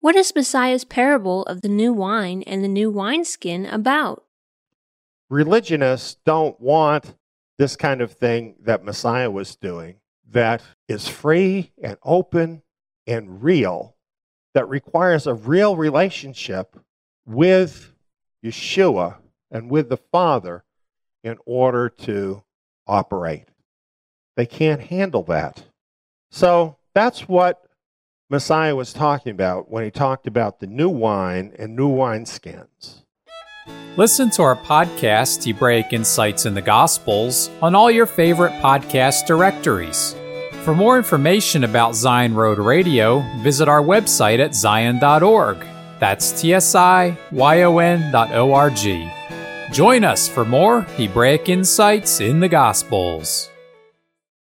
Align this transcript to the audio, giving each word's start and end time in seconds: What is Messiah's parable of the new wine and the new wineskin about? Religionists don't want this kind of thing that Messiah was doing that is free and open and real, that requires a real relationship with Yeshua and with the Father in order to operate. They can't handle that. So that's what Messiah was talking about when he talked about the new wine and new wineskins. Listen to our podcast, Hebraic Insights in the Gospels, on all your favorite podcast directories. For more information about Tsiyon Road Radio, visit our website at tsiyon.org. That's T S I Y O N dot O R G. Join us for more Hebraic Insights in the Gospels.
What 0.00 0.16
is 0.16 0.34
Messiah's 0.34 0.84
parable 0.84 1.42
of 1.42 1.60
the 1.60 1.68
new 1.68 1.92
wine 1.92 2.42
and 2.46 2.64
the 2.64 2.68
new 2.68 2.90
wineskin 2.90 3.66
about? 3.66 4.24
Religionists 5.28 6.16
don't 6.24 6.58
want 6.58 7.14
this 7.58 7.76
kind 7.76 8.00
of 8.00 8.12
thing 8.12 8.54
that 8.62 8.82
Messiah 8.82 9.30
was 9.30 9.56
doing 9.56 9.96
that 10.30 10.62
is 10.88 11.06
free 11.06 11.72
and 11.82 11.98
open 12.02 12.62
and 13.06 13.42
real, 13.42 13.94
that 14.54 14.66
requires 14.70 15.26
a 15.26 15.34
real 15.34 15.76
relationship 15.76 16.76
with 17.26 17.92
Yeshua 18.42 19.16
and 19.50 19.70
with 19.70 19.90
the 19.90 19.98
Father 19.98 20.64
in 21.22 21.36
order 21.44 21.90
to 21.90 22.42
operate. 22.86 23.48
They 24.36 24.46
can't 24.46 24.80
handle 24.80 25.24
that. 25.24 25.64
So 26.30 26.78
that's 26.94 27.28
what 27.28 27.66
Messiah 28.32 28.76
was 28.76 28.92
talking 28.92 29.32
about 29.32 29.72
when 29.72 29.82
he 29.82 29.90
talked 29.90 30.28
about 30.28 30.60
the 30.60 30.66
new 30.68 30.88
wine 30.88 31.52
and 31.58 31.74
new 31.74 31.90
wineskins. 31.90 33.02
Listen 33.96 34.30
to 34.30 34.42
our 34.42 34.54
podcast, 34.54 35.44
Hebraic 35.44 35.92
Insights 35.92 36.46
in 36.46 36.54
the 36.54 36.62
Gospels, 36.62 37.50
on 37.60 37.74
all 37.74 37.90
your 37.90 38.06
favorite 38.06 38.52
podcast 38.62 39.26
directories. 39.26 40.14
For 40.64 40.76
more 40.76 40.96
information 40.96 41.64
about 41.64 41.94
Tsiyon 41.94 42.36
Road 42.36 42.58
Radio, 42.58 43.18
visit 43.42 43.68
our 43.68 43.82
website 43.82 44.38
at 44.38 44.52
tsiyon.org. 44.52 45.66
That's 45.98 46.40
T 46.40 46.54
S 46.54 46.76
I 46.76 47.18
Y 47.32 47.62
O 47.62 47.78
N 47.78 48.12
dot 48.12 48.30
O 48.32 48.52
R 48.52 48.70
G. 48.70 49.10
Join 49.72 50.04
us 50.04 50.28
for 50.28 50.44
more 50.44 50.82
Hebraic 50.82 51.48
Insights 51.48 52.20
in 52.20 52.38
the 52.38 52.48
Gospels. 52.48 53.50